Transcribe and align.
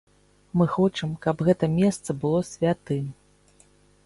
Мы 0.61 0.65
хочам, 0.75 1.11
каб 1.25 1.37
гэта 1.49 1.65
месца 1.77 2.17
было 2.25 2.41
святым. 2.53 3.05